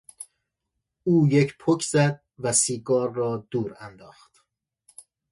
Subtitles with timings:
[1.03, 4.33] او یک پک زد و سیگار را دور انداخت.